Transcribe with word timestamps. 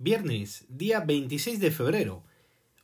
viernes, 0.00 0.64
día 0.70 1.00
26 1.00 1.60
de 1.60 1.70
febrero. 1.70 2.22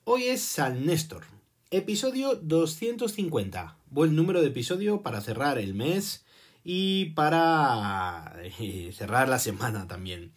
Hoy 0.05 0.25
es 0.25 0.43
San 0.43 0.85
Néstor, 0.85 1.25
episodio 1.71 2.35
250. 2.35 3.79
Buen 3.89 4.15
número 4.15 4.43
de 4.43 4.49
episodio 4.49 5.01
para 5.01 5.23
cerrar 5.23 5.59
el 5.59 5.73
mes 5.73 6.27
y 6.63 7.07
para 7.15 8.35
eh, 8.61 8.93
cerrar 8.95 9.31
la 9.31 9.39
semana 9.39 9.89
también. 9.89 10.35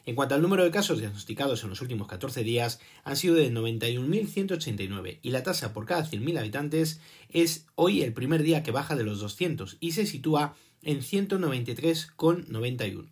En 0.06 0.14
cuanto 0.14 0.34
al 0.36 0.42
número 0.42 0.62
de 0.62 0.70
casos 0.70 1.00
diagnosticados 1.00 1.64
en 1.64 1.70
los 1.70 1.80
últimos 1.80 2.06
14 2.06 2.44
días, 2.44 2.78
han 3.02 3.16
sido 3.16 3.34
de 3.34 3.52
91.189 3.52 5.18
y 5.20 5.30
la 5.30 5.42
tasa 5.42 5.72
por 5.72 5.84
cada 5.84 6.08
100.000 6.08 6.38
habitantes 6.38 7.00
es 7.28 7.66
hoy 7.74 8.02
el 8.02 8.12
primer 8.12 8.44
día 8.44 8.62
que 8.62 8.70
baja 8.70 8.94
de 8.94 9.02
los 9.02 9.18
200 9.18 9.78
y 9.80 9.90
se 9.92 10.06
sitúa 10.06 10.54
en 10.82 11.00
193,91. 11.00 13.08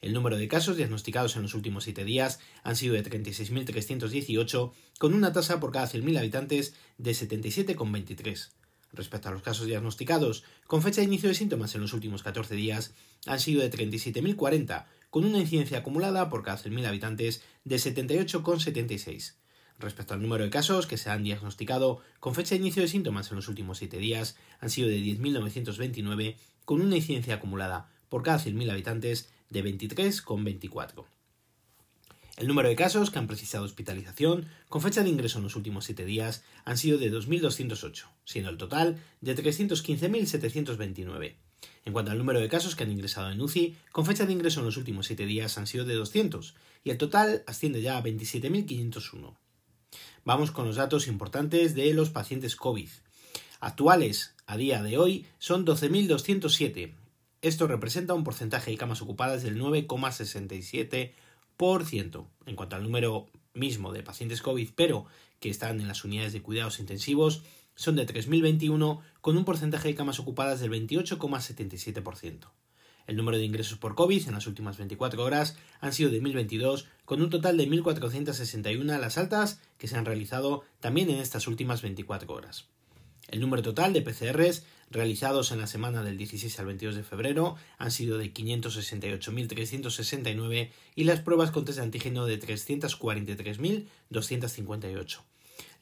El 0.00 0.14
número 0.14 0.38
de 0.38 0.48
casos 0.48 0.78
diagnosticados 0.78 1.36
en 1.36 1.42
los 1.42 1.54
últimos 1.54 1.84
7 1.84 2.02
días 2.02 2.40
han 2.62 2.76
sido 2.76 2.94
de 2.94 3.04
36.318, 3.04 4.72
con 4.98 5.12
una 5.12 5.34
tasa 5.34 5.60
por 5.60 5.70
cada 5.70 5.86
100.000 5.86 6.18
habitantes 6.18 6.74
de 6.96 7.10
77,23. 7.10 8.52
Respecto 8.94 9.28
a 9.28 9.32
los 9.32 9.42
casos 9.42 9.66
diagnosticados 9.66 10.44
con 10.66 10.82
fecha 10.82 11.02
de 11.02 11.08
inicio 11.08 11.28
de 11.28 11.34
síntomas 11.34 11.74
en 11.74 11.82
los 11.82 11.92
últimos 11.92 12.22
14 12.22 12.54
días, 12.54 12.94
han 13.26 13.38
sido 13.38 13.60
de 13.60 13.70
37.040, 13.70 14.86
con 15.12 15.26
una 15.26 15.38
incidencia 15.40 15.76
acumulada 15.76 16.30
por 16.30 16.42
cada 16.42 16.56
100.000 16.56 16.86
habitantes 16.86 17.42
de 17.64 17.76
78,76. 17.76 19.34
Respecto 19.78 20.14
al 20.14 20.22
número 20.22 20.42
de 20.42 20.48
casos 20.48 20.86
que 20.86 20.96
se 20.96 21.10
han 21.10 21.22
diagnosticado 21.22 22.00
con 22.18 22.34
fecha 22.34 22.54
de 22.54 22.62
inicio 22.62 22.80
de 22.80 22.88
síntomas 22.88 23.30
en 23.30 23.36
los 23.36 23.46
últimos 23.48 23.76
7 23.76 23.98
días, 23.98 24.36
han 24.58 24.70
sido 24.70 24.88
de 24.88 24.96
10.929, 24.96 26.36
con 26.64 26.80
una 26.80 26.96
incidencia 26.96 27.34
acumulada 27.34 27.90
por 28.08 28.22
cada 28.22 28.38
100.000 28.38 28.70
habitantes 28.70 29.28
de 29.50 29.62
23,24. 29.62 31.04
El 32.38 32.46
número 32.46 32.70
de 32.70 32.76
casos 32.76 33.10
que 33.10 33.18
han 33.18 33.26
precisado 33.26 33.66
hospitalización 33.66 34.48
con 34.70 34.80
fecha 34.80 35.02
de 35.02 35.10
ingreso 35.10 35.36
en 35.36 35.44
los 35.44 35.56
últimos 35.56 35.84
7 35.84 36.06
días 36.06 36.42
han 36.64 36.78
sido 36.78 36.96
de 36.96 37.12
2.208, 37.12 38.06
siendo 38.24 38.48
el 38.48 38.56
total 38.56 38.98
de 39.20 39.36
315.729. 39.36 41.34
En 41.84 41.92
cuanto 41.92 42.12
al 42.12 42.18
número 42.18 42.40
de 42.40 42.48
casos 42.48 42.76
que 42.76 42.84
han 42.84 42.92
ingresado 42.92 43.30
en 43.30 43.40
UCI, 43.40 43.76
con 43.90 44.06
fecha 44.06 44.26
de 44.26 44.32
ingreso 44.32 44.60
en 44.60 44.66
los 44.66 44.76
últimos 44.76 45.06
7 45.06 45.26
días 45.26 45.58
han 45.58 45.66
sido 45.66 45.84
de 45.84 45.94
200, 45.94 46.54
y 46.84 46.90
el 46.90 46.98
total 46.98 47.42
asciende 47.46 47.82
ya 47.82 47.98
a 47.98 48.02
27.501. 48.02 49.34
Vamos 50.24 50.52
con 50.52 50.66
los 50.66 50.76
datos 50.76 51.08
importantes 51.08 51.74
de 51.74 51.92
los 51.94 52.10
pacientes 52.10 52.54
COVID. 52.54 52.88
Actuales 53.60 54.34
a 54.46 54.56
día 54.56 54.82
de 54.82 54.98
hoy 54.98 55.26
son 55.38 55.66
12.207. 55.66 56.92
Esto 57.42 57.66
representa 57.66 58.14
un 58.14 58.22
porcentaje 58.22 58.70
de 58.70 58.76
camas 58.76 59.02
ocupadas 59.02 59.42
del 59.42 59.60
9,67%. 59.60 62.26
En 62.46 62.56
cuanto 62.56 62.76
al 62.76 62.84
número 62.84 63.26
mismo 63.54 63.92
de 63.92 64.02
pacientes 64.02 64.42
COVID, 64.42 64.70
pero 64.76 65.06
que 65.40 65.50
están 65.50 65.80
en 65.80 65.88
las 65.88 66.04
unidades 66.04 66.32
de 66.32 66.42
cuidados 66.42 66.78
intensivos, 66.78 67.42
son 67.82 67.96
de 67.96 68.06
3.021 68.06 69.00
con 69.20 69.36
un 69.36 69.44
porcentaje 69.44 69.88
de 69.88 69.96
camas 69.96 70.20
ocupadas 70.20 70.60
del 70.60 70.70
28,77%. 70.70 72.52
El 73.08 73.16
número 73.16 73.38
de 73.38 73.44
ingresos 73.44 73.76
por 73.76 73.96
COVID 73.96 74.28
en 74.28 74.34
las 74.34 74.46
últimas 74.46 74.78
24 74.78 75.24
horas 75.24 75.56
han 75.80 75.92
sido 75.92 76.10
de 76.10 76.22
1.022, 76.22 76.84
con 77.04 77.20
un 77.20 77.30
total 77.30 77.56
de 77.56 77.68
1.461 77.68 79.00
las 79.00 79.18
altas 79.18 79.60
que 79.78 79.88
se 79.88 79.96
han 79.96 80.04
realizado 80.04 80.62
también 80.78 81.10
en 81.10 81.18
estas 81.18 81.48
últimas 81.48 81.82
24 81.82 82.32
horas. 82.32 82.66
El 83.26 83.40
número 83.40 83.62
total 83.62 83.92
de 83.92 84.02
PCRs 84.02 84.64
realizados 84.88 85.50
en 85.50 85.58
la 85.58 85.66
semana 85.66 86.04
del 86.04 86.18
16 86.18 86.56
al 86.60 86.66
22 86.66 86.94
de 86.94 87.02
febrero 87.02 87.56
han 87.78 87.90
sido 87.90 88.16
de 88.16 88.32
568.369 88.32 90.70
y 90.94 91.02
las 91.02 91.18
pruebas 91.18 91.50
con 91.50 91.64
test 91.64 91.78
de 91.78 91.84
antígeno 91.84 92.26
de 92.26 92.38
343.258. 92.38 95.31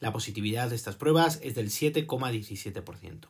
La 0.01 0.11
positividad 0.11 0.71
de 0.71 0.75
estas 0.75 0.95
pruebas 0.95 1.39
es 1.43 1.53
del 1.53 1.69
7,17%. 1.69 3.29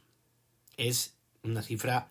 Es 0.76 1.16
una 1.42 1.62
cifra, 1.62 2.10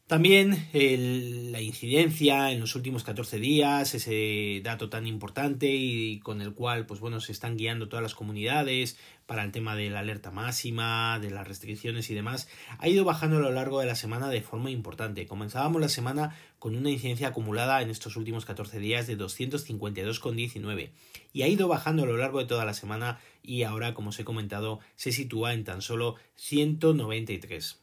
También 0.07 0.67
la 0.73 1.61
incidencia 1.61 2.51
en 2.51 2.59
los 2.59 2.75
últimos 2.75 3.05
14 3.05 3.39
días, 3.39 3.95
ese 3.95 4.59
dato 4.61 4.89
tan 4.89 5.07
importante 5.07 5.73
y 5.73 6.19
con 6.19 6.41
el 6.41 6.53
cual 6.53 6.85
pues 6.85 6.99
bueno, 6.99 7.21
se 7.21 7.31
están 7.31 7.55
guiando 7.55 7.87
todas 7.87 8.03
las 8.03 8.13
comunidades 8.13 8.97
para 9.25 9.45
el 9.45 9.53
tema 9.53 9.77
de 9.77 9.89
la 9.89 9.99
alerta 9.99 10.29
máxima, 10.29 11.19
de 11.19 11.31
las 11.31 11.47
restricciones 11.47 12.09
y 12.09 12.15
demás, 12.15 12.49
ha 12.79 12.89
ido 12.89 13.05
bajando 13.05 13.37
a 13.37 13.39
lo 13.39 13.51
largo 13.51 13.79
de 13.79 13.85
la 13.85 13.95
semana 13.95 14.27
de 14.27 14.41
forma 14.41 14.69
importante. 14.71 15.25
Comenzábamos 15.25 15.79
la 15.79 15.87
semana 15.87 16.35
con 16.59 16.75
una 16.75 16.89
incidencia 16.89 17.29
acumulada 17.29 17.81
en 17.81 17.89
estos 17.89 18.17
últimos 18.17 18.43
14 18.43 18.79
días 18.79 19.07
de 19.07 19.17
252,19 19.17 20.89
y 21.31 21.43
ha 21.43 21.47
ido 21.47 21.69
bajando 21.69 22.03
a 22.03 22.07
lo 22.07 22.17
largo 22.17 22.39
de 22.39 22.45
toda 22.45 22.65
la 22.65 22.73
semana 22.73 23.21
y 23.41 23.63
ahora, 23.63 23.93
como 23.93 24.09
os 24.09 24.19
he 24.19 24.25
comentado, 24.25 24.81
se 24.97 25.13
sitúa 25.13 25.53
en 25.53 25.63
tan 25.63 25.81
solo 25.81 26.17
193 26.35 27.82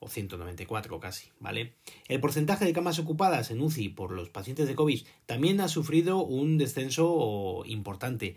o 0.00 0.08
194 0.08 0.98
casi, 0.98 1.28
¿vale? 1.38 1.74
El 2.08 2.18
porcentaje 2.20 2.64
de 2.64 2.72
camas 2.72 2.98
ocupadas 2.98 3.50
en 3.50 3.60
UCI 3.60 3.90
por 3.90 4.12
los 4.12 4.30
pacientes 4.30 4.66
de 4.66 4.74
COVID 4.74 5.02
también 5.26 5.60
ha 5.60 5.68
sufrido 5.68 6.24
un 6.24 6.56
descenso 6.58 7.62
importante, 7.66 8.36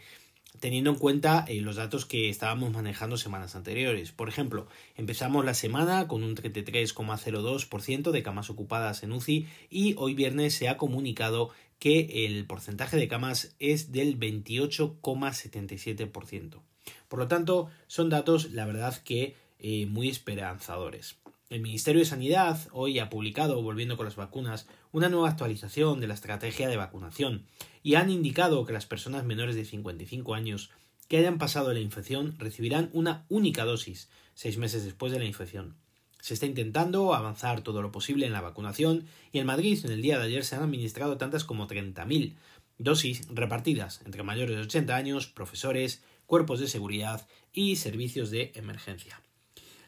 teniendo 0.60 0.92
en 0.92 0.98
cuenta 0.98 1.46
eh, 1.48 1.62
los 1.62 1.78
datos 1.78 2.06
que 2.06 2.30
estábamos 2.30 2.72
manejando 2.72 3.18
semanas 3.18 3.56
anteriores. 3.56 4.12
Por 4.12 4.30
ejemplo, 4.30 4.68
empezamos 4.96 5.46
la 5.46 5.54
semana 5.54 6.08
con 6.08 6.24
un 6.24 6.36
33,02% 6.36 8.12
de 8.12 8.24
camas 8.24 8.50
ocupadas 8.50 9.04
en 9.04 9.14
UCI 9.14 9.48
y 9.70 9.96
hoy 9.98 10.14
viernes 10.14 10.54
se 10.54 10.68
ha 10.68 10.76
comunicado 10.78 11.52
que 11.80 12.26
el 12.26 12.46
porcentaje 12.46 12.98
de 12.98 13.08
camas 13.08 13.56
es 13.60 13.94
del 13.94 14.20
28,77%. 14.20 16.60
Por 17.08 17.20
lo 17.20 17.28
tanto, 17.28 17.70
son 17.88 18.10
datos, 18.10 18.52
la 18.52 18.66
verdad, 18.66 19.02
que 19.04 19.38
eh, 19.60 19.86
muy 19.86 20.10
esperanzadores. 20.10 21.16
El 21.54 21.62
Ministerio 21.62 22.00
de 22.00 22.08
Sanidad 22.08 22.68
hoy 22.72 22.98
ha 22.98 23.12
publicado, 23.12 23.62
volviendo 23.62 23.96
con 23.96 24.08
las 24.08 24.16
vacunas, 24.16 24.66
una 24.92 25.08
nueva 25.08 25.30
actualización 25.30 26.00
de 26.00 26.08
la 26.08 26.16
estrategia 26.16 26.68
de 26.68 26.78
vacunación 26.78 27.46
y 27.84 27.94
han 27.94 28.10
indicado 28.10 28.66
que 28.66 28.74
las 28.74 28.88
personas 28.88 29.24
menores 29.24 29.56
de 29.56 29.64
55 29.64 30.34
años 30.34 30.72
que 31.08 31.18
hayan 31.18 31.38
pasado 31.38 31.72
la 31.72 31.80
infección 31.80 32.34
recibirán 32.40 32.90
una 32.92 33.28
única 33.30 33.66
dosis 33.66 34.10
seis 34.34 34.58
meses 34.58 34.84
después 34.84 35.12
de 35.12 35.20
la 35.20 35.26
infección. 35.26 35.76
Se 36.22 36.34
está 36.34 36.48
intentando 36.48 37.14
avanzar 37.14 37.62
todo 37.62 37.84
lo 37.84 37.92
posible 37.92 38.26
en 38.26 38.34
la 38.34 38.42
vacunación 38.42 39.06
y 39.32 39.38
en 39.38 39.46
Madrid 39.46 39.78
en 39.86 39.92
el 39.92 40.02
día 40.02 40.18
de 40.18 40.26
ayer 40.26 40.46
se 40.46 40.56
han 40.56 40.64
administrado 40.64 41.18
tantas 41.18 41.44
como 41.44 41.68
30.000 41.68 42.34
dosis 42.80 43.28
repartidas 43.30 44.02
entre 44.06 44.24
mayores 44.24 44.56
de 44.56 44.64
80 44.64 44.96
años, 44.96 45.28
profesores, 45.28 46.02
cuerpos 46.26 46.60
de 46.60 46.68
seguridad 46.68 47.28
y 47.54 47.76
servicios 47.76 48.32
de 48.32 48.52
emergencia. 48.56 49.23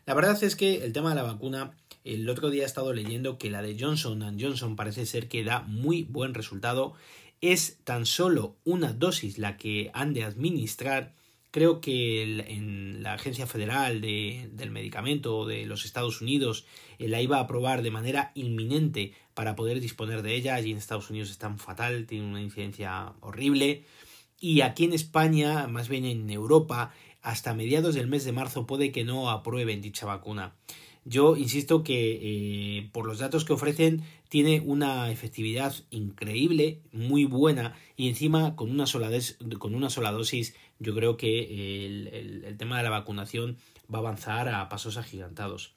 La 0.05 0.13
verdad 0.13 0.41
es 0.43 0.55
que 0.55 0.85
el 0.85 0.93
tema 0.93 1.09
de 1.09 1.15
la 1.15 1.23
vacuna, 1.23 1.71
el 2.03 2.29
otro 2.29 2.51
día 2.51 2.61
he 2.61 2.65
estado 2.65 2.93
leyendo 2.93 3.39
que 3.39 3.49
la 3.49 3.63
de 3.63 3.75
Johnson 3.79 4.37
Johnson 4.39 4.75
parece 4.75 5.07
ser 5.07 5.27
que 5.27 5.43
da 5.43 5.61
muy 5.61 6.03
buen 6.03 6.35
resultado. 6.35 6.93
Es 7.41 7.79
tan 7.83 8.05
solo 8.05 8.55
una 8.65 8.93
dosis 8.93 9.39
la 9.39 9.57
que 9.57 9.89
han 9.95 10.13
de 10.13 10.23
administrar. 10.23 11.15
Creo 11.49 11.81
que 11.81 12.21
en 12.21 13.01
la 13.01 13.13
Agencia 13.13 13.47
Federal 13.47 13.99
de, 13.99 14.47
del 14.53 14.69
Medicamento 14.69 15.47
de 15.47 15.65
los 15.65 15.85
Estados 15.85 16.21
Unidos 16.21 16.65
eh, 16.99 17.07
la 17.07 17.21
iba 17.21 17.37
a 17.37 17.41
aprobar 17.41 17.81
de 17.81 17.91
manera 17.91 18.31
inminente 18.35 19.13
para 19.33 19.55
poder 19.55 19.79
disponer 19.79 20.21
de 20.21 20.35
ella. 20.35 20.53
Allí 20.53 20.71
en 20.71 20.77
Estados 20.77 21.09
Unidos 21.09 21.31
es 21.31 21.39
tan 21.39 21.57
fatal, 21.57 22.05
tiene 22.05 22.27
una 22.27 22.41
incidencia 22.43 23.13
horrible. 23.21 23.85
Y 24.39 24.61
aquí 24.61 24.85
en 24.85 24.93
España, 24.93 25.67
más 25.67 25.89
bien 25.89 26.05
en 26.05 26.29
Europa, 26.29 26.91
hasta 27.21 27.53
mediados 27.53 27.95
del 27.95 28.07
mes 28.07 28.23
de 28.25 28.31
marzo 28.31 28.67
puede 28.67 28.91
que 28.91 29.03
no 29.03 29.29
aprueben 29.29 29.81
dicha 29.81 30.05
vacuna. 30.05 30.55
Yo 31.07 31.35
insisto 31.37 31.83
que 31.83 32.19
eh, 32.79 32.89
por 32.91 33.05
los 33.05 33.19
datos 33.19 33.45
que 33.45 33.53
ofrecen 33.53 34.03
tiene 34.27 34.59
una 34.59 35.11
efectividad 35.11 35.73
increíble, 35.91 36.81
muy 36.91 37.25
buena 37.25 37.75
y 37.95 38.09
encima 38.09 38.55
con 38.55 38.71
una 38.71 38.87
sola, 38.87 39.11
con 39.59 39.75
una 39.75 39.91
sola 39.91 40.11
dosis 40.11 40.55
yo 40.79 40.95
creo 40.95 41.15
que 41.15 41.85
el, 41.85 42.57
tema 42.57 42.77
de 42.77 42.83
la 42.83 42.89
vacunación 42.89 43.57
va 43.93 43.99
a 43.99 44.01
avanzar 44.01 44.49
a 44.49 44.67
pasos 44.67 44.97
agigantados. 44.97 45.73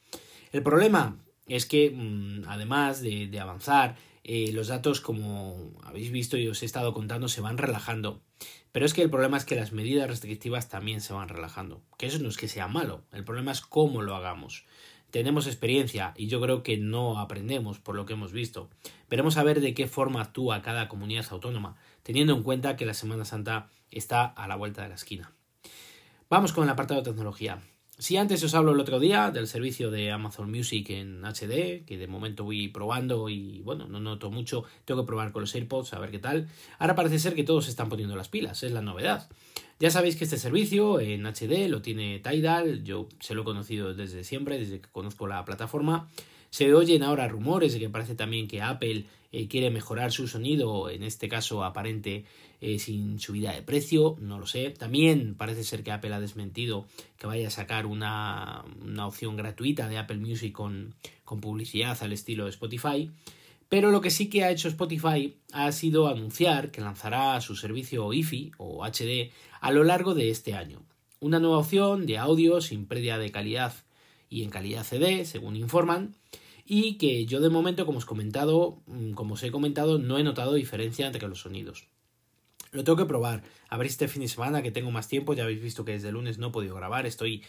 El 0.50 0.62
problema 0.62 1.18
es 1.46 1.66
que 1.66 1.90
mm, 1.90 2.48
además 2.48 3.02
de, 3.02 3.38
avanzar, 3.38 3.96
eh, 4.28 4.52
los 4.52 4.68
datos 4.68 5.00
como 5.00 5.72
habéis 5.82 6.12
visto 6.12 6.36
y 6.36 6.46
os 6.46 6.62
he 6.62 6.66
estado 6.66 6.94
contando 6.94 7.26
se 7.26 7.40
van 7.40 7.58
relajando 7.58 8.22
pero 8.72 8.86
es 8.86 8.94
que 8.94 9.02
el 9.02 9.10
problema 9.10 9.36
es 9.36 9.44
que 9.44 9.56
las 9.56 9.72
medidas 9.72 10.08
restrictivas 10.08 10.68
también 10.68 11.00
se 11.00 11.12
van 11.12 11.28
relajando. 11.28 11.82
Que 11.96 12.06
eso 12.06 12.18
no 12.18 12.28
es 12.28 12.36
que 12.36 12.48
sea 12.48 12.68
malo, 12.68 13.02
el 13.12 13.24
problema 13.24 13.52
es 13.52 13.60
cómo 13.60 14.02
lo 14.02 14.14
hagamos. 14.14 14.66
Tenemos 15.10 15.46
experiencia 15.46 16.12
y 16.16 16.26
yo 16.26 16.40
creo 16.40 16.62
que 16.62 16.76
no 16.76 17.18
aprendemos 17.18 17.78
por 17.78 17.96
lo 17.96 18.04
que 18.04 18.12
hemos 18.12 18.32
visto. 18.32 18.68
Veremos 19.08 19.38
a 19.38 19.42
ver 19.42 19.60
de 19.60 19.72
qué 19.72 19.86
forma 19.86 20.20
actúa 20.20 20.60
cada 20.60 20.86
comunidad 20.88 21.26
autónoma, 21.30 21.76
teniendo 22.02 22.34
en 22.34 22.42
cuenta 22.42 22.76
que 22.76 22.84
la 22.84 22.92
Semana 22.92 23.24
Santa 23.24 23.70
está 23.90 24.26
a 24.26 24.46
la 24.46 24.56
vuelta 24.56 24.82
de 24.82 24.90
la 24.90 24.96
esquina. 24.96 25.32
Vamos 26.28 26.52
con 26.52 26.64
el 26.64 26.70
apartado 26.70 27.00
de 27.00 27.10
tecnología. 27.10 27.62
Si 28.00 28.16
antes 28.16 28.44
os 28.44 28.54
hablo 28.54 28.70
el 28.70 28.78
otro 28.78 29.00
día 29.00 29.32
del 29.32 29.48
servicio 29.48 29.90
de 29.90 30.12
Amazon 30.12 30.48
Music 30.48 30.88
en 30.90 31.24
HD, 31.24 31.84
que 31.84 31.98
de 31.98 32.06
momento 32.06 32.44
voy 32.44 32.68
probando 32.68 33.28
y 33.28 33.60
bueno, 33.64 33.88
no 33.88 33.98
noto 33.98 34.30
mucho, 34.30 34.62
tengo 34.84 35.02
que 35.02 35.08
probar 35.08 35.32
con 35.32 35.42
los 35.42 35.52
AirPods 35.52 35.94
a 35.94 35.98
ver 35.98 36.12
qué 36.12 36.20
tal. 36.20 36.46
Ahora 36.78 36.94
parece 36.94 37.18
ser 37.18 37.34
que 37.34 37.42
todos 37.42 37.64
se 37.64 37.70
están 37.70 37.88
poniendo 37.88 38.14
las 38.14 38.28
pilas, 38.28 38.62
es 38.62 38.70
la 38.70 38.82
novedad. 38.82 39.28
Ya 39.80 39.90
sabéis 39.90 40.14
que 40.14 40.22
este 40.22 40.38
servicio 40.38 41.00
en 41.00 41.26
HD 41.26 41.68
lo 41.68 41.82
tiene 41.82 42.20
Tidal, 42.20 42.84
yo 42.84 43.08
se 43.18 43.34
lo 43.34 43.42
he 43.42 43.44
conocido 43.44 43.92
desde 43.92 44.22
siempre, 44.22 44.60
desde 44.60 44.80
que 44.80 44.88
conozco 44.92 45.26
la 45.26 45.44
plataforma. 45.44 46.08
Se 46.50 46.72
oyen 46.74 47.02
ahora 47.02 47.28
rumores 47.28 47.72
de 47.72 47.78
que 47.78 47.90
parece 47.90 48.14
también 48.14 48.48
que 48.48 48.62
Apple 48.62 49.04
eh, 49.30 49.48
quiere 49.48 49.70
mejorar 49.70 50.12
su 50.12 50.26
sonido, 50.26 50.88
en 50.88 51.02
este 51.02 51.28
caso 51.28 51.62
aparente 51.62 52.24
eh, 52.60 52.78
sin 52.78 53.20
subida 53.20 53.52
de 53.52 53.62
precio, 53.62 54.16
no 54.20 54.38
lo 54.38 54.46
sé. 54.46 54.70
También 54.70 55.34
parece 55.34 55.64
ser 55.64 55.82
que 55.82 55.92
Apple 55.92 56.14
ha 56.14 56.20
desmentido 56.20 56.86
que 57.18 57.26
vaya 57.26 57.48
a 57.48 57.50
sacar 57.50 57.84
una, 57.86 58.64
una 58.80 59.06
opción 59.06 59.36
gratuita 59.36 59.88
de 59.88 59.98
Apple 59.98 60.18
Music 60.18 60.52
con, 60.52 60.94
con 61.24 61.40
publicidad 61.40 61.98
al 62.02 62.12
estilo 62.12 62.44
de 62.44 62.50
Spotify. 62.50 63.10
Pero 63.68 63.90
lo 63.90 64.00
que 64.00 64.10
sí 64.10 64.30
que 64.30 64.44
ha 64.44 64.50
hecho 64.50 64.68
Spotify 64.68 65.36
ha 65.52 65.70
sido 65.72 66.08
anunciar 66.08 66.70
que 66.70 66.80
lanzará 66.80 67.38
su 67.42 67.54
servicio 67.54 68.10
IFI 68.12 68.52
o 68.56 68.82
HD 68.82 69.30
a 69.60 69.70
lo 69.70 69.84
largo 69.84 70.14
de 70.14 70.30
este 70.30 70.54
año. 70.54 70.82
Una 71.20 71.38
nueva 71.38 71.58
opción 71.58 72.06
de 72.06 72.16
audio 72.16 72.62
sin 72.62 72.86
pérdida 72.86 73.18
de 73.18 73.30
calidad 73.30 73.74
y 74.28 74.42
en 74.42 74.50
calidad 74.50 74.84
CD, 74.84 75.24
según 75.24 75.56
informan, 75.56 76.14
y 76.64 76.98
que 76.98 77.24
yo 77.24 77.40
de 77.40 77.48
momento, 77.48 77.86
como 77.86 77.98
os, 77.98 78.04
comentado, 78.04 78.82
mm, 78.86 79.12
como 79.12 79.34
os 79.34 79.42
he 79.42 79.50
comentado, 79.50 79.98
no 79.98 80.18
he 80.18 80.22
notado 80.22 80.54
diferencia 80.54 81.06
entre 81.06 81.26
los 81.26 81.40
sonidos. 81.40 81.88
Lo 82.70 82.84
tengo 82.84 82.98
que 82.98 83.06
probar. 83.06 83.42
A 83.68 83.78
ver 83.78 83.86
este 83.86 84.08
fin 84.08 84.22
de 84.22 84.28
semana 84.28 84.62
que 84.62 84.70
tengo 84.70 84.90
más 84.90 85.08
tiempo. 85.08 85.32
Ya 85.32 85.44
habéis 85.44 85.62
visto 85.62 85.84
que 85.84 85.92
desde 85.92 86.12
lunes 86.12 86.38
no 86.38 86.48
he 86.48 86.50
podido 86.50 86.74
grabar. 86.74 87.06
Estoy 87.06 87.42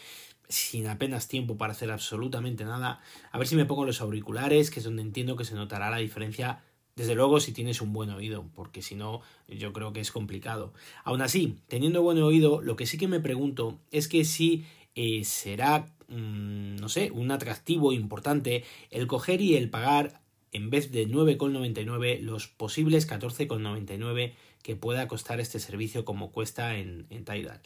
sin 0.48 0.88
apenas 0.88 1.28
tiempo 1.28 1.56
para 1.56 1.72
hacer 1.72 1.90
absolutamente 1.90 2.64
nada. 2.64 3.00
A 3.30 3.38
ver 3.38 3.46
si 3.46 3.56
me 3.56 3.66
pongo 3.66 3.84
los 3.84 4.00
auriculares, 4.00 4.70
que 4.70 4.80
es 4.80 4.84
donde 4.84 5.02
entiendo 5.02 5.36
que 5.36 5.44
se 5.44 5.54
notará 5.54 5.90
la 5.90 5.98
diferencia. 5.98 6.62
Desde 6.96 7.14
luego 7.14 7.40
si 7.40 7.52
tienes 7.52 7.80
un 7.80 7.92
buen 7.92 8.10
oído, 8.10 8.46
porque 8.54 8.82
si 8.82 8.94
no 8.94 9.20
yo 9.46 9.72
creo 9.72 9.92
que 9.92 10.00
es 10.00 10.10
complicado. 10.10 10.72
Aún 11.04 11.22
así, 11.22 11.58
teniendo 11.68 12.02
buen 12.02 12.20
oído, 12.20 12.60
lo 12.62 12.76
que 12.76 12.86
sí 12.86 12.98
que 12.98 13.08
me 13.08 13.20
pregunto 13.20 13.78
es 13.90 14.08
que 14.08 14.24
si 14.24 14.64
eh, 15.00 15.24
será 15.24 15.86
Mm, 16.10 16.76
no 16.76 16.88
sé, 16.88 17.12
un 17.12 17.30
atractivo 17.30 17.92
importante 17.92 18.64
el 18.90 19.06
coger 19.06 19.40
y 19.40 19.56
el 19.56 19.70
pagar 19.70 20.20
en 20.52 20.68
vez 20.68 20.90
de 20.90 21.06
9,99 21.08 22.20
los 22.20 22.48
posibles 22.48 23.08
14,99 23.08 24.32
que 24.62 24.74
pueda 24.76 25.06
costar 25.06 25.38
este 25.40 25.60
servicio 25.60 26.04
como 26.04 26.32
cuesta 26.32 26.76
en, 26.76 27.06
en 27.10 27.24
Tidal. 27.24 27.60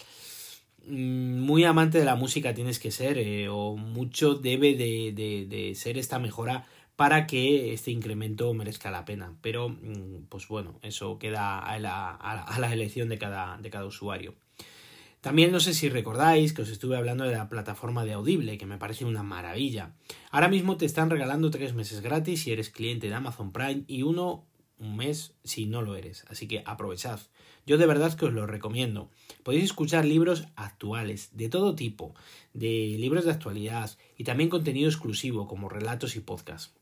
Mm, 0.86 1.40
muy 1.40 1.64
amante 1.64 1.98
de 1.98 2.04
la 2.04 2.16
música 2.16 2.54
tienes 2.54 2.78
que 2.78 2.90
ser 2.90 3.16
eh, 3.18 3.48
o 3.48 3.76
mucho 3.76 4.34
debe 4.34 4.74
de, 4.76 5.72
ser 5.74 5.96
esta 5.98 6.18
mejora 6.18 6.66
para 6.96 7.26
que 7.26 7.72
este 7.72 7.90
incremento 7.90 8.52
merezca 8.54 8.90
la 8.90 9.04
pena. 9.06 9.34
Pero, 9.40 9.70
mm, 9.70 10.26
pues 10.28 10.48
bueno, 10.48 10.78
eso 10.82 11.18
queda 11.18 11.58
a 11.60 11.78
la, 11.78 12.10
a 12.10 12.58
la 12.58 12.72
elección 12.72 13.08
de 13.08 13.18
cada, 13.18 13.56
de 13.58 13.70
cada 13.70 13.86
usuario. 13.86 14.34
También 15.24 15.52
no 15.52 15.58
sé 15.58 15.72
si 15.72 15.88
recordáis 15.88 16.52
que 16.52 16.60
os 16.60 16.68
estuve 16.68 16.98
hablando 16.98 17.24
de 17.24 17.32
la 17.32 17.48
plataforma 17.48 18.04
de 18.04 18.12
Audible, 18.12 18.58
que 18.58 18.66
me 18.66 18.76
parece 18.76 19.06
una 19.06 19.22
maravilla. 19.22 19.94
Ahora 20.30 20.48
mismo 20.48 20.76
te 20.76 20.84
están 20.84 21.08
regalando 21.08 21.50
tres 21.50 21.72
meses 21.72 22.02
gratis 22.02 22.42
si 22.42 22.52
eres 22.52 22.68
cliente 22.68 23.08
de 23.08 23.14
Amazon 23.14 23.50
Prime 23.50 23.84
y 23.86 24.02
uno 24.02 24.44
un 24.76 24.98
mes 24.98 25.32
si 25.42 25.64
no 25.64 25.80
lo 25.80 25.96
eres. 25.96 26.26
Así 26.28 26.46
que 26.46 26.62
aprovechad. 26.66 27.20
Yo 27.64 27.78
de 27.78 27.86
verdad 27.86 28.12
que 28.12 28.26
os 28.26 28.34
lo 28.34 28.46
recomiendo. 28.46 29.10
Podéis 29.42 29.64
escuchar 29.64 30.04
libros 30.04 30.44
actuales, 30.56 31.30
de 31.32 31.48
todo 31.48 31.74
tipo, 31.74 32.14
de 32.52 32.94
libros 32.98 33.24
de 33.24 33.30
actualidad 33.30 33.96
y 34.18 34.24
también 34.24 34.50
contenido 34.50 34.90
exclusivo 34.90 35.48
como 35.48 35.70
relatos 35.70 36.16
y 36.16 36.20
podcasts. 36.20 36.74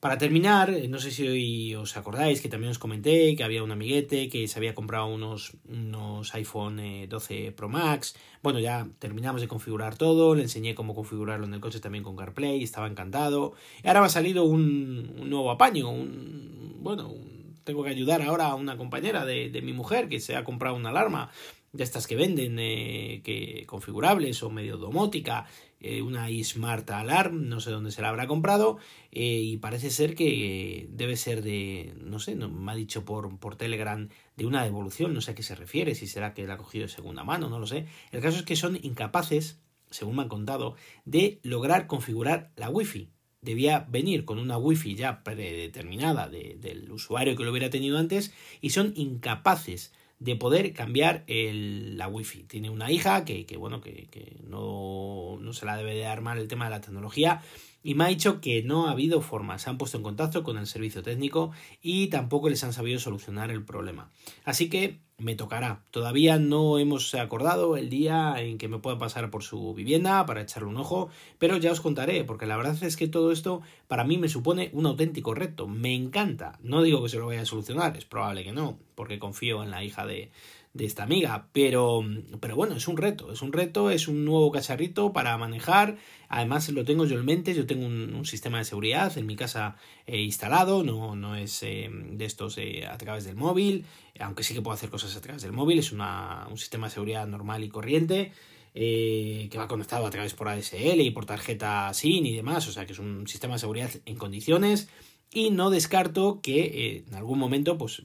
Para 0.00 0.16
terminar, 0.16 0.70
eh, 0.70 0.86
no 0.86 1.00
sé 1.00 1.10
si 1.10 1.26
hoy 1.26 1.74
os 1.74 1.96
acordáis 1.96 2.40
que 2.40 2.48
también 2.48 2.70
os 2.70 2.78
comenté 2.78 3.34
que 3.34 3.42
había 3.42 3.64
un 3.64 3.72
amiguete 3.72 4.28
que 4.28 4.46
se 4.46 4.56
había 4.56 4.72
comprado 4.72 5.06
unos, 5.08 5.56
unos 5.68 6.32
iPhone 6.36 7.08
12 7.08 7.46
eh, 7.46 7.52
Pro 7.52 7.68
Max. 7.68 8.14
Bueno, 8.40 8.60
ya 8.60 8.86
terminamos 9.00 9.40
de 9.40 9.48
configurar 9.48 9.96
todo, 9.96 10.36
le 10.36 10.42
enseñé 10.42 10.76
cómo 10.76 10.94
configurarlo 10.94 11.46
en 11.46 11.54
el 11.54 11.60
coche 11.60 11.80
también 11.80 12.04
con 12.04 12.14
CarPlay, 12.14 12.62
estaba 12.62 12.86
encantado. 12.86 13.54
Y 13.82 13.88
ahora 13.88 14.00
me 14.00 14.06
ha 14.06 14.10
salido 14.10 14.44
un, 14.44 15.28
nuevo 15.28 15.50
apaño, 15.50 15.90
un, 15.90 16.76
bueno, 16.78 17.12
tengo 17.64 17.82
que 17.82 17.90
ayudar 17.90 18.22
ahora 18.22 18.46
a 18.46 18.54
una 18.54 18.76
compañera 18.76 19.24
de, 19.24 19.50
de 19.50 19.62
mi 19.62 19.72
mujer 19.72 20.08
que 20.08 20.20
se 20.20 20.36
ha 20.36 20.44
comprado 20.44 20.76
una 20.76 20.90
alarma 20.90 21.32
de 21.72 21.84
estas 21.84 22.06
que 22.06 22.16
venden 22.16 22.58
eh, 22.58 23.20
que 23.24 23.64
configurables 23.66 24.42
o 24.42 24.50
medio 24.50 24.76
domótica 24.78 25.46
eh, 25.80 26.02
una 26.02 26.30
iSmart 26.30 26.90
Alarm 26.90 27.48
no 27.48 27.60
sé 27.60 27.70
dónde 27.70 27.90
se 27.90 28.02
la 28.02 28.08
habrá 28.08 28.26
comprado 28.26 28.78
eh, 29.12 29.40
y 29.42 29.56
parece 29.58 29.90
ser 29.90 30.14
que 30.14 30.88
debe 30.90 31.16
ser 31.16 31.42
de 31.42 31.94
no 32.00 32.18
sé 32.18 32.34
no, 32.34 32.48
me 32.48 32.72
ha 32.72 32.74
dicho 32.74 33.04
por, 33.04 33.38
por 33.38 33.56
Telegram 33.56 34.08
de 34.36 34.46
una 34.46 34.64
devolución 34.64 35.14
no 35.14 35.20
sé 35.20 35.32
a 35.32 35.34
qué 35.34 35.42
se 35.42 35.54
refiere 35.54 35.94
si 35.94 36.06
será 36.06 36.34
que 36.34 36.46
la 36.46 36.54
ha 36.54 36.58
cogido 36.58 36.86
de 36.86 36.92
segunda 36.92 37.24
mano 37.24 37.48
no 37.48 37.58
lo 37.58 37.66
sé. 37.66 37.86
El 38.10 38.20
caso 38.20 38.38
es 38.38 38.44
que 38.44 38.56
son 38.56 38.78
incapaces 38.82 39.60
según 39.90 40.16
me 40.16 40.22
han 40.22 40.28
contado 40.28 40.76
de 41.04 41.40
lograr 41.42 41.86
configurar 41.86 42.50
la 42.56 42.70
wifi. 42.70 43.10
Debía 43.40 43.86
venir 43.88 44.24
con 44.24 44.38
una 44.38 44.58
wifi 44.58 44.96
ya 44.96 45.22
predeterminada 45.22 46.28
del 46.28 46.90
usuario 46.90 47.36
que 47.36 47.44
lo 47.44 47.50
hubiera 47.50 47.70
tenido 47.70 47.98
antes 47.98 48.34
y 48.60 48.70
son 48.70 48.92
incapaces 48.96 49.92
de 50.20 50.36
poder 50.36 50.72
cambiar 50.72 51.24
el, 51.26 51.96
la 51.96 52.08
wifi. 52.08 52.42
Tiene 52.44 52.70
una 52.70 52.90
hija 52.90 53.24
que, 53.24 53.46
que 53.46 53.56
bueno, 53.56 53.80
que, 53.80 54.08
que 54.10 54.36
no, 54.44 55.38
no, 55.40 55.52
se 55.52 55.66
la 55.66 55.76
debe 55.76 55.94
de 55.94 56.00
dar 56.00 56.20
mal 56.20 56.38
el 56.38 56.48
tema 56.48 56.64
de 56.64 56.70
la 56.70 56.80
tecnología 56.80 57.42
y 57.82 57.94
me 57.94 58.04
ha 58.04 58.08
dicho 58.08 58.40
que 58.40 58.62
no 58.62 58.86
ha 58.86 58.92
habido 58.92 59.20
forma. 59.20 59.58
Se 59.58 59.70
han 59.70 59.78
puesto 59.78 59.96
en 59.96 60.02
contacto 60.02 60.42
con 60.42 60.58
el 60.58 60.66
servicio 60.66 61.02
técnico 61.02 61.52
y 61.80 62.08
tampoco 62.08 62.48
les 62.48 62.64
han 62.64 62.72
sabido 62.72 62.98
solucionar 62.98 63.50
el 63.50 63.64
problema. 63.64 64.10
Así 64.44 64.68
que 64.68 64.98
me 65.18 65.34
tocará. 65.34 65.82
Todavía 65.90 66.38
no 66.38 66.78
hemos 66.78 67.12
acordado 67.14 67.76
el 67.76 67.90
día 67.90 68.36
en 68.38 68.56
que 68.56 68.68
me 68.68 68.78
pueda 68.78 68.98
pasar 68.98 69.30
por 69.30 69.42
su 69.42 69.74
vivienda 69.74 70.24
para 70.26 70.42
echarle 70.42 70.68
un 70.68 70.76
ojo, 70.76 71.08
pero 71.38 71.56
ya 71.56 71.72
os 71.72 71.80
contaré, 71.80 72.22
porque 72.24 72.46
la 72.46 72.56
verdad 72.56 72.80
es 72.82 72.96
que 72.96 73.08
todo 73.08 73.32
esto 73.32 73.60
para 73.88 74.04
mí 74.04 74.16
me 74.16 74.28
supone 74.28 74.70
un 74.72 74.86
auténtico 74.86 75.34
reto. 75.34 75.66
Me 75.66 75.94
encanta. 75.94 76.58
No 76.62 76.82
digo 76.82 77.02
que 77.02 77.08
se 77.08 77.18
lo 77.18 77.26
vaya 77.26 77.42
a 77.42 77.46
solucionar, 77.46 77.96
es 77.96 78.04
probable 78.04 78.44
que 78.44 78.52
no, 78.52 78.78
porque 78.94 79.18
confío 79.18 79.62
en 79.64 79.70
la 79.70 79.82
hija 79.82 80.06
de, 80.06 80.30
de 80.78 80.86
esta 80.86 81.02
amiga. 81.02 81.48
Pero, 81.52 82.02
pero 82.40 82.56
bueno, 82.56 82.76
es 82.76 82.88
un 82.88 82.96
reto, 82.96 83.30
es 83.32 83.42
un 83.42 83.52
reto, 83.52 83.90
es 83.90 84.08
un 84.08 84.24
nuevo 84.24 84.50
cacharrito 84.50 85.12
para 85.12 85.36
manejar. 85.36 85.98
Además 86.28 86.68
lo 86.70 86.84
tengo 86.84 87.04
yo 87.04 87.18
en 87.18 87.26
mente, 87.26 87.54
yo 87.54 87.66
tengo 87.66 87.84
un, 87.84 88.24
sistema 88.24 88.58
de 88.58 88.64
seguridad 88.64 89.16
en 89.18 89.26
mi 89.26 89.36
casa 89.36 89.76
eh, 90.06 90.20
instalado, 90.20 90.82
no, 90.84 91.16
no 91.16 91.34
es 91.36 91.62
eh, 91.62 91.90
de 91.90 92.24
estos 92.24 92.58
eh, 92.58 92.86
a 92.86 92.96
través 92.98 93.24
del 93.24 93.36
móvil, 93.36 93.86
aunque 94.20 94.42
sí 94.42 94.54
que 94.54 94.62
puedo 94.62 94.74
hacer 94.74 94.90
cosas 94.90 95.16
a 95.16 95.20
través 95.20 95.42
del 95.42 95.52
móvil, 95.52 95.78
es 95.78 95.92
una, 95.92 96.46
un 96.50 96.58
sistema 96.58 96.86
de 96.86 96.94
seguridad 96.94 97.26
normal 97.26 97.64
y 97.64 97.68
corriente. 97.68 98.32
que 98.74 99.56
va 99.58 99.66
conectado 99.66 100.06
a 100.06 100.10
través 100.10 100.34
por 100.34 100.48
ASL 100.48 101.00
y 101.00 101.10
por 101.10 101.24
tarjeta 101.26 101.92
SIN 101.92 102.26
y 102.26 102.36
demás, 102.36 102.68
o 102.68 102.72
sea 102.72 102.86
que 102.86 102.92
es 102.92 102.98
un 102.98 103.26
sistema 103.26 103.54
de 103.54 103.60
seguridad 103.60 103.90
en 104.04 104.16
condiciones 104.16 104.88
y 105.32 105.50
no 105.50 105.70
descarto 105.70 106.40
que 106.40 107.04
en 107.08 107.14
algún 107.14 107.38
momento 107.38 107.76
pues 107.76 108.02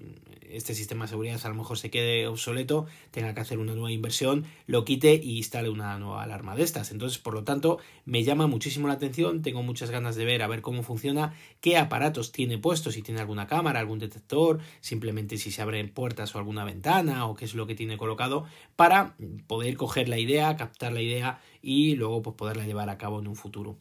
este 0.54 0.74
sistema 0.76 1.06
de 1.06 1.10
seguridad 1.10 1.40
a 1.44 1.50
lo 1.50 1.56
mejor 1.56 1.78
se 1.78 1.90
quede 1.90 2.28
obsoleto, 2.28 2.86
tenga 3.12 3.34
que 3.34 3.42
hacer 3.42 3.60
una 3.60 3.74
nueva 3.74 3.92
inversión, 3.92 4.46
lo 4.68 4.86
quite 4.86 5.16
y 5.16 5.38
instale 5.38 5.70
una 5.70 5.98
nueva 6.00 6.24
alarma 6.24 6.56
de 6.56 6.64
estas. 6.64 6.92
Entonces, 6.92 7.18
por 7.18 7.34
lo 7.34 7.44
tanto, 7.44 7.80
me 8.06 8.24
llama 8.24 8.48
muchísimo 8.48 8.88
la 8.88 8.94
atención, 8.94 9.42
tengo 9.42 9.64
muchas 9.64 9.90
ganas 9.90 10.16
de 10.16 10.26
ver 10.26 10.42
a 10.42 10.48
ver 10.48 10.62
cómo 10.62 10.84
funciona, 10.84 11.34
qué 11.62 11.78
aparatos 11.78 12.32
tiene 12.32 12.58
puestos, 12.58 12.94
si 12.94 13.02
tiene 13.02 13.20
alguna 13.20 13.48
cámara, 13.48 13.80
algún 13.80 14.00
detector, 14.00 14.60
simplemente 14.82 15.38
si 15.38 15.52
se 15.52 15.62
abren 15.62 15.90
puertas 15.90 16.36
o 16.36 16.38
alguna 16.38 16.64
ventana 16.66 17.26
o 17.26 17.36
qué 17.36 17.46
es 17.46 17.56
lo 17.56 17.68
que 17.68 17.76
tiene 17.76 17.98
colocado 17.98 18.46
para 18.76 19.16
poder 19.48 19.78
coger 19.78 20.10
la 20.10 20.20
idea, 20.20 20.56
captar 20.56 20.94
la 20.94 21.02
idea 21.02 21.42
y 21.62 21.96
luego 21.96 22.22
pues 22.22 22.36
poderla 22.36 22.66
llevar 22.66 22.90
a 22.90 22.98
cabo 22.98 23.20
en 23.20 23.28
un 23.28 23.36
futuro. 23.36 23.78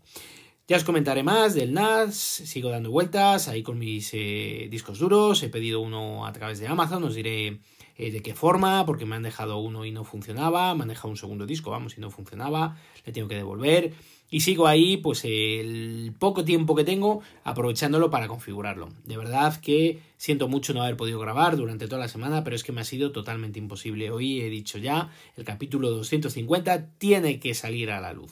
Ya 0.68 0.76
os 0.76 0.84
comentaré 0.84 1.24
más 1.24 1.54
del 1.54 1.72
NAS, 1.72 2.14
sigo 2.14 2.70
dando 2.70 2.92
vueltas 2.92 3.48
ahí 3.48 3.64
con 3.64 3.80
mis 3.80 4.10
eh, 4.14 4.68
discos 4.70 5.00
duros, 5.00 5.42
he 5.42 5.48
pedido 5.48 5.80
uno 5.80 6.24
a 6.24 6.32
través 6.32 6.60
de 6.60 6.68
Amazon, 6.68 7.02
os 7.02 7.16
diré 7.16 7.58
eh, 7.96 8.12
de 8.12 8.22
qué 8.22 8.32
forma, 8.32 8.86
porque 8.86 9.04
me 9.04 9.16
han 9.16 9.24
dejado 9.24 9.58
uno 9.58 9.84
y 9.84 9.90
no 9.90 10.04
funcionaba, 10.04 10.72
me 10.76 10.82
han 10.82 10.88
dejado 10.88 11.08
un 11.08 11.16
segundo 11.16 11.46
disco, 11.46 11.72
vamos, 11.72 11.98
y 11.98 12.00
no 12.00 12.10
funcionaba, 12.10 12.76
le 13.04 13.12
tengo 13.12 13.26
que 13.26 13.34
devolver. 13.34 13.92
Y 14.30 14.40
sigo 14.40 14.68
ahí, 14.68 14.98
pues 14.98 15.24
el 15.24 16.14
poco 16.20 16.44
tiempo 16.44 16.76
que 16.76 16.84
tengo, 16.84 17.22
aprovechándolo 17.42 18.08
para 18.10 18.28
configurarlo. 18.28 18.88
De 19.04 19.16
verdad 19.16 19.60
que 19.60 19.98
siento 20.16 20.46
mucho 20.46 20.74
no 20.74 20.82
haber 20.82 20.96
podido 20.96 21.18
grabar 21.18 21.56
durante 21.56 21.86
toda 21.88 22.02
la 22.02 22.08
semana, 22.08 22.44
pero 22.44 22.54
es 22.54 22.62
que 22.62 22.70
me 22.70 22.80
ha 22.80 22.84
sido 22.84 23.10
totalmente 23.10 23.58
imposible. 23.58 24.12
Hoy 24.12 24.40
he 24.40 24.48
dicho 24.48 24.78
ya, 24.78 25.10
el 25.36 25.44
capítulo 25.44 25.90
250 25.90 26.98
tiene 26.98 27.40
que 27.40 27.52
salir 27.52 27.90
a 27.90 28.00
la 28.00 28.12
luz. 28.12 28.30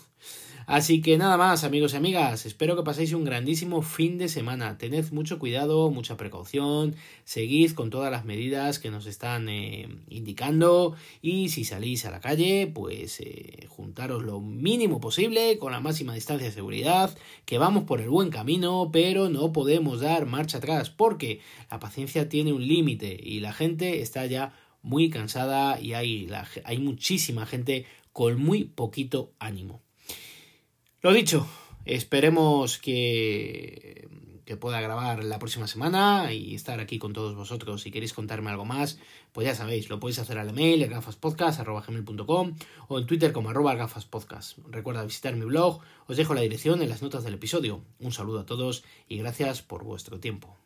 Así 0.71 1.03
que 1.03 1.19
nada 1.19 1.37
más, 1.37 1.65
amigos 1.65 1.95
y 1.95 1.97
amigas, 1.97 2.47
espero 2.47 2.77
que 2.77 2.85
paséis 2.85 3.13
un 3.13 3.25
grandísimo 3.25 3.83
fin 3.83 4.19
de 4.19 4.29
semana. 4.29 4.79
Tened 4.79 5.11
mucho 5.11 5.41
cuidado, 5.41 5.91
mucha 5.91 6.17
precaución, 6.17 6.95
seguid 7.25 7.73
con 7.73 7.91
todas 7.91 8.13
las 8.13 8.25
medidas 8.25 8.79
que 8.79 8.93
nos 8.93 9.07
están 9.07 9.49
eh, 9.49 9.89
indicando 10.09 10.95
y 11.23 11.49
si 11.49 11.65
salís 11.65 12.05
a 12.05 12.13
la 12.13 12.21
calle, 12.21 12.71
pues 12.73 13.19
eh, 13.19 13.67
juntaros 13.69 14.23
lo 14.23 14.41
mínimo 14.41 15.01
posible 15.01 15.59
con 15.59 15.73
la 15.73 15.81
máxima 15.81 16.15
distancia 16.15 16.47
de 16.47 16.55
seguridad, 16.55 17.19
que 17.47 17.59
vamos 17.59 17.83
por 17.83 18.01
el 18.01 18.09
buen 18.09 18.31
camino, 18.31 18.91
pero 18.93 19.29
no 19.29 19.53
podemos 19.53 20.01
dar 20.01 20.27
marcha 20.27 20.59
atrás 20.59 20.89
porque 20.89 21.41
la 21.69 21.81
paciencia 21.81 22.29
tiene 22.29 22.53
un 22.53 22.65
límite 22.65 23.19
y 23.21 23.41
la 23.41 23.53
gente 23.53 24.03
está 24.03 24.25
ya 24.27 24.53
muy 24.83 25.11
cansada 25.11 25.81
y 25.81 25.95
hay, 25.95 26.31
hay 26.63 26.79
muchísima 26.79 27.45
gente 27.45 27.87
con 28.13 28.41
muy 28.41 28.67
poquito 28.67 29.33
ánimo. 29.41 29.83
Lo 31.03 31.15
dicho, 31.15 31.47
esperemos 31.87 32.79
que, 32.79 34.07
que 34.45 34.57
pueda 34.59 34.83
grabar 34.83 35.25
la 35.25 35.39
próxima 35.39 35.67
semana 35.67 36.33
y 36.33 36.55
estar 36.55 36.79
aquí 36.79 36.99
con 36.99 37.13
todos 37.13 37.35
vosotros. 37.35 37.81
Si 37.81 37.91
queréis 37.91 38.13
contarme 38.13 38.51
algo 38.51 38.67
más, 38.67 38.99
pues 39.33 39.47
ya 39.47 39.55
sabéis, 39.55 39.89
lo 39.89 39.99
podéis 39.99 40.19
hacer 40.19 40.39
al 40.39 40.51
email 40.51 40.87
gafaspodcast.com 40.89 42.55
o 42.89 42.99
en 42.99 43.07
Twitter 43.07 43.33
como 43.33 43.49
arroba 43.49 43.77
gafaspodcast. 43.77 44.59
Recuerda 44.69 45.05
visitar 45.05 45.37
mi 45.37 45.47
blog, 45.47 45.81
os 46.07 46.17
dejo 46.19 46.35
la 46.35 46.43
dirección 46.43 46.83
en 46.83 46.91
las 46.91 47.01
notas 47.01 47.25
del 47.25 47.35
episodio. 47.35 47.81
Un 47.99 48.13
saludo 48.13 48.41
a 48.41 48.47
todos 48.47 48.85
y 49.09 49.17
gracias 49.17 49.63
por 49.63 49.85
vuestro 49.85 50.21
tiempo. 50.21 50.57